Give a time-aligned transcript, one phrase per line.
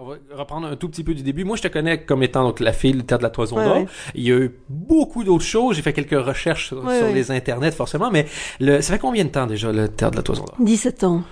[0.00, 1.44] On va reprendre un tout petit peu du début.
[1.44, 3.76] Moi, je te connais comme étant donc la fille du théâtre de la Toison d'Or.
[3.76, 3.86] ouais.
[4.14, 5.76] Il y a eu beaucoup d'autres choses.
[5.76, 7.12] J'ai fait quelques recherches sur, Ouais, sur ouais.
[7.14, 8.10] les internets, forcément.
[8.10, 8.26] Mais
[8.60, 10.54] le, ça fait combien de temps déjà le théâtre de la Toison d'Or?
[10.58, 11.22] 17 ans.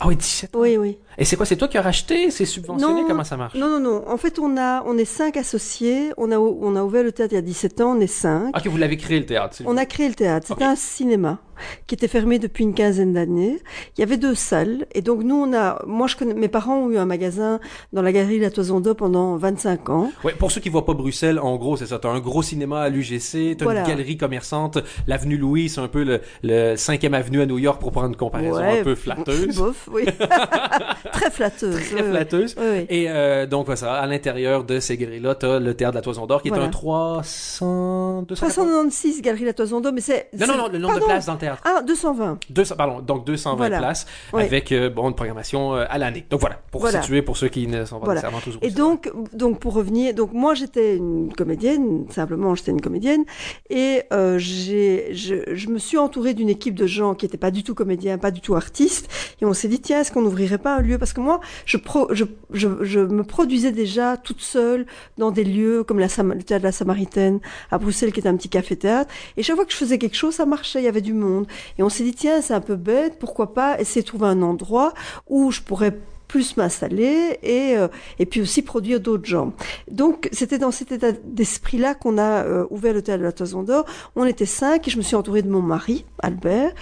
[0.00, 0.58] Ah oui, 17 ans.
[0.60, 0.98] Oui, oui.
[1.18, 2.30] Et c'est quoi C'est toi qui as racheté?
[2.30, 3.02] C'est subventionné?
[3.02, 3.06] Non.
[3.08, 3.54] Comment ça marche?
[3.54, 4.04] Non, non, non.
[4.08, 6.10] En fait, on a, on est cinq associés.
[6.16, 7.94] On a, on a ouvert le théâtre il y a 17 ans.
[7.96, 8.56] On est cinq.
[8.56, 9.54] Ok, vous l'avez créé le théâtre.
[9.56, 10.48] c'est On a créé le théâtre.
[10.48, 10.70] C'était Ok.
[10.72, 11.38] un cinéma
[11.86, 13.58] qui était fermé depuis une quinzaine d'années.
[13.96, 14.86] Il y avait deux salles.
[14.94, 17.60] Et donc, nous, on a, moi, je connais, mes parents ont eu un magasin
[17.92, 20.12] dans la galerie La Toison d'Or pendant 25 ans.
[20.24, 21.98] Ouais, pour ceux qui voient pas Bruxelles, en gros, c'est ça.
[21.98, 23.80] T'as un gros cinéma à l'UGC, t'as Voilà.
[23.82, 27.80] une galerie commerçante, l'avenue Louis, c'est un peu le, le 5e avenue à New York
[27.80, 29.56] pour prendre une comparaison Ouais, un peu flatteuse.
[29.56, 30.04] Bof, oui.
[31.12, 31.90] Très flatteuse.
[31.90, 32.56] Très flatteuse.
[32.88, 36.02] Et euh, donc, voilà, ça, à l'intérieur de ces grilles-là, t'as le théâtre de la
[36.02, 38.22] Toison d'Or qui est un 300...
[38.28, 38.34] 280?
[38.36, 40.28] 396 galeries La Toison d'Or, mais c'est.
[40.38, 41.62] Non, non, non, le nombre de places dans le théâtre.
[41.64, 42.38] Ah, 220.
[42.50, 43.78] 200, pardon, donc 220 Voilà.
[43.78, 46.24] places avec euh, bon, une programmation euh, à l'année.
[46.30, 47.00] Donc voilà, pour Voilà.
[47.02, 48.20] situer pour ceux qui ne sont pas Voilà.
[48.22, 52.80] nécessairement tous Et donc, donc pour revenir, donc moi j'étais une comédienne, simplement j'étais une
[52.80, 53.24] comédienne,
[53.70, 57.50] et euh, j'ai, je, je me suis entourée d'une équipe de gens qui n'étaient pas
[57.50, 59.08] du tout comédiens, pas du tout artistes,
[59.40, 60.98] et on s'est dit tiens est-ce qu'on n'ouvrirait pas un lieu?
[60.98, 64.86] Parce que moi je, pro, je, je, je me produisais déjà toute seule
[65.18, 67.40] dans des lieux comme la le théâtre de la Samaritaine
[67.70, 70.16] à Bruxelles qui est un petit café théâtre, et chaque fois que je faisais quelque
[70.16, 71.33] chose ça marchait, il y avait du monde,
[71.78, 74.42] et on s'est dit tiens c'est un peu bête, pourquoi pas essayer de trouver un
[74.42, 74.94] endroit
[75.28, 75.98] où je pourrais
[76.34, 77.86] plus m'installer et, euh,
[78.18, 79.52] et puis aussi produire d'autres gens.
[79.88, 83.62] Donc c'était dans cet état d'esprit-là qu'on a euh, ouvert le théâtre de la Toison
[83.62, 83.84] d'Or.
[84.16, 86.72] On était cinq et je me suis entourée de mon mari, Albert,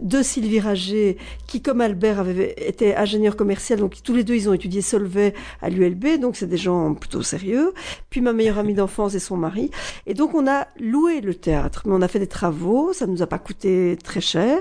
[0.00, 4.48] de Sylvie Rager, qui comme Albert avait été ingénieur commercial, donc tous les deux ils
[4.48, 7.74] ont étudié Solvay à l'ULB, donc c'est des gens plutôt sérieux.
[8.08, 9.70] Puis ma meilleure amie d'enfance et son mari.
[10.06, 13.20] Et donc on a loué le théâtre, mais on a fait des travaux, ça nous
[13.20, 14.58] a pas coûté très cher.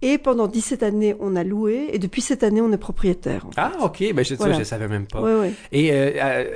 [0.00, 3.46] Et pendant 17 années on a loué et depuis cette année on est propriétaire.
[3.56, 3.70] Ah,
[4.14, 4.54] ben je, Voilà.
[4.54, 5.20] ça, je savais même pas.
[5.20, 5.52] Ouais, ouais.
[5.72, 6.10] Et euh,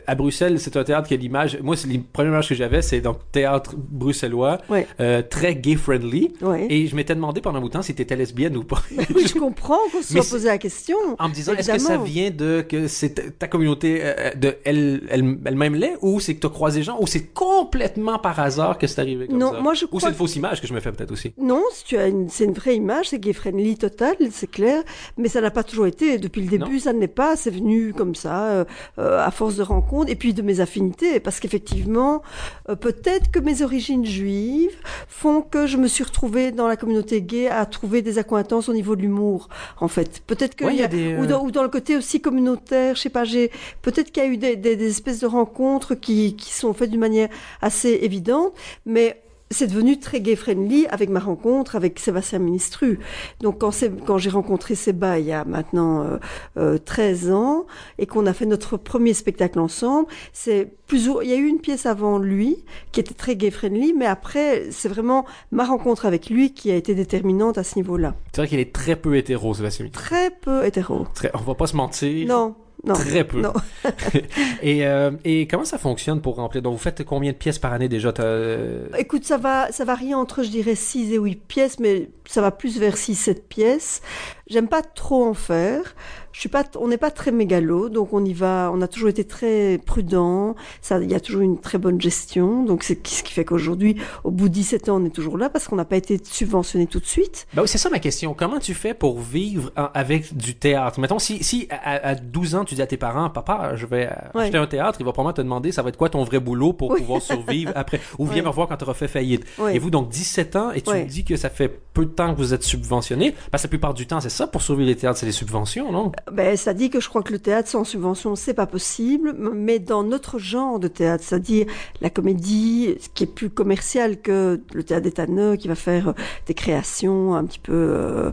[0.07, 1.59] à, à Bruxelles, c'est un théâtre qui a l'image.
[1.63, 4.59] Moi, c'est les premières images que j'avais, c'est donc théâtre bruxellois,
[5.01, 6.35] euh, très gay-friendly.
[6.43, 6.67] Ouais.
[6.71, 8.83] Et je m'étais demandé pendant un bout de temps si t'étais lesbienne ou pas.
[9.15, 10.97] Oui, je comprends qu'on se soit posé la question.
[11.19, 15.03] En me disant, est-ce que ça vient de que c'est ta communauté euh, de elle,
[15.11, 18.79] elle, elle-même l'est, ou c'est que t'as croisé des gens, ou c'est complètement par hasard
[18.79, 19.61] que c'est arrivé comme Non, ça?
[19.61, 21.33] moi, je Ou c'est une fausse image que je me fais peut-être aussi?
[21.39, 24.83] Non, si tu as une, c'est une vraie image, c'est gay friendly total, c'est clair,
[25.17, 26.19] mais ça n'a pas toujours été.
[26.19, 26.79] Depuis le début, Non.
[26.79, 27.35] ça ne l'est pas.
[27.35, 28.65] C'est venu comme ça, euh,
[29.01, 32.23] euh, à force de rencontres et puis de mes affinités, parce qu'effectivement,
[32.69, 34.77] euh, peut-être que mes origines juives
[35.09, 38.75] font que je me suis retrouvée dans la communauté gay à trouver des accointances au
[38.75, 39.49] niveau de l'humour,
[39.81, 40.23] en fait.
[40.27, 41.97] Peut-être que Ouais, il y a y a- des, ou, dans, ou dans le côté
[41.97, 43.51] aussi communautaire, je sais pas, j'ai
[43.83, 46.91] peut-être qu'il y a eu des, des- des espèces de rencontres qui, qui sont faites
[46.91, 47.29] d'une manière
[47.63, 48.53] assez évidente,
[48.85, 52.99] mais c'est devenu très gay-friendly avec ma rencontre avec Sébastien Ministru.
[53.41, 53.71] Donc quand,
[54.05, 56.17] quand j'ai rencontré Séba il y a maintenant euh,
[56.57, 57.67] euh, 13 ans
[57.99, 61.21] et qu'on a fait notre premier spectacle ensemble, c'est plus ou...
[61.23, 64.89] il y a eu une pièce avant lui qui était très gay-friendly, mais après c'est
[64.89, 68.15] vraiment ma rencontre avec lui qui a été déterminante à ce niveau-là.
[68.33, 70.05] C'est vrai qu'il est très peu hétéro, Sébastien Mitterrand.
[70.05, 71.07] Très peu hétéro.
[71.15, 72.27] Très- on va pas se mentir.
[72.27, 72.55] Non,
[72.87, 72.95] non.
[72.95, 73.41] Très peu.
[73.41, 73.53] Non.
[74.63, 76.63] et, euh, et comment ça fonctionne pour remplir?
[76.63, 78.15] Donc, vous faites combien de pièces par année déjà?
[78.21, 82.41] Euh, Écoute, ça va, ça varie entre, je dirais, 6 et 8 pièces, mais ça
[82.41, 84.03] va plus vers 6-7 pièces.
[84.49, 85.95] J'aime pas trop en faire.
[86.33, 89.09] Je suis pas, on n'est pas très mégalo, donc on y va, on a toujours
[89.09, 90.55] été très prudent.
[90.83, 92.63] Ça, il y a toujours une très bonne gestion.
[92.63, 95.49] Donc c'est ce qui fait qu'aujourd'hui, au bout de 17 ans, on est toujours là
[95.49, 97.47] parce qu'on n'a pas été subventionné tout de suite.
[97.55, 98.35] Ben oui, c'est ça ma question.
[98.35, 101.01] Comment tu fais pour vivre en- avec du théâtre?
[101.01, 104.07] Mettons, si, si à, à 12 ans, tu dis à tes parents, papa, je vais
[104.07, 104.45] euh, Ouais.
[104.45, 106.75] acheter un théâtre, il va probablement te demander, ça va être quoi ton vrai boulot
[106.75, 107.01] pour Oui.
[107.01, 108.01] pouvoir survivre après?
[108.19, 108.43] Ou viens Ouais.
[108.43, 109.45] me revoir quand tu auras fait faillite.
[109.59, 109.75] Ouais.
[109.75, 112.33] Et vous, donc 17 ans, et tu me dis que ça fait peu de temps
[112.35, 113.35] que vous êtes subventionné.
[113.51, 115.91] Parce que la plupart du temps, c'est ça pour survivre les théâtres, c'est les subventions,
[115.91, 116.13] non?
[116.31, 119.79] Ben, ça dit que je crois que le théâtre sans subvention, c'est pas possible, mais
[119.79, 121.67] dans notre genre de théâtre, c'est-à-dire
[122.01, 125.13] la comédie, ce qui est plus commercial que le théâtre des
[125.57, 126.13] qui va faire euh,
[126.47, 128.31] des créations un petit peu euh,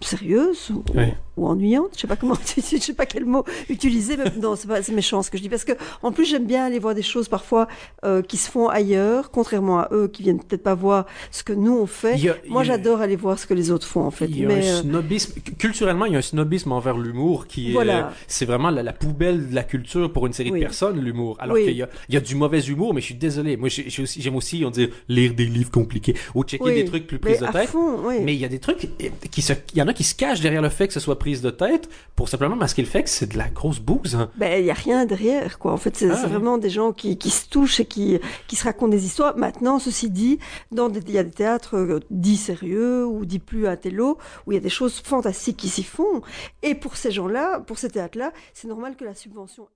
[0.00, 1.06] sérieuses ou, Oui.
[1.33, 4.68] ou ennuyantes, je sais pas comment, je sais pas quel mot utiliser, mais non, c'est
[4.68, 5.72] pas, méchant ce que je dis, parce que
[6.02, 7.66] en plus j'aime bien aller voir des choses parfois
[8.04, 11.52] euh, qui se font ailleurs, contrairement à eux qui viennent peut-être pas voir ce que
[11.52, 12.14] nous on fait.
[12.28, 14.44] A- Moi a- j'adore aller voir ce que les autres font en fait, Il y
[14.44, 15.32] a mais un euh, snobisme.
[15.58, 17.72] Culturellement, il y a un snobisme envers l'humour qui est.
[17.72, 18.12] Voilà.
[18.28, 20.60] C'est vraiment la, la poubelle de la culture pour une série Oui.
[20.60, 21.36] de personnes, l'humour.
[21.40, 21.64] Alors Oui.
[21.64, 23.56] qu'il y a, il y a du mauvais humour, mais je suis désolé.
[23.56, 23.84] Moi, aussi,
[24.20, 27.40] j'aime aussi, on dit, lire des livres compliqués ou checker oui, des trucs plus prises
[27.40, 27.68] de tête.
[27.68, 27.98] fond.
[28.22, 30.14] Mais il y a des trucs eh, qui se, il y en a qui se
[30.14, 33.02] cachent derrière le fait que ce soit prise de tête pour simplement masquer le fait
[33.02, 34.14] que c'est de la grosse bouse.
[34.14, 34.28] hein.
[34.36, 35.72] Ben, il y a rien derrière, quoi.
[35.72, 38.64] En fait, c'est Ah, vraiment des gens qui, qui se touchent et qui, qui se
[38.64, 39.34] racontent des histoires.
[39.38, 40.38] Maintenant, ceci dit,
[40.70, 44.56] dans il y a des théâtres euh, dits sérieux ou dits plus intello, où il
[44.56, 46.20] y a des choses fantastiques qui s'y font.
[46.62, 49.66] Et pour ces gens-là, pour ces théâtres-là, c'est normal que la subvention...